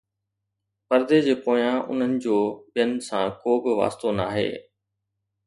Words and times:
پردي 0.87 1.19
جي 1.25 1.35
پويان، 1.43 1.77
انهن 1.91 2.13
جو 2.23 2.37
ٻين 2.73 2.91
سان 3.07 3.25
ڪو 3.41 3.51
به 3.63 3.71
واسطو 3.79 4.09
ناهي 4.19 4.49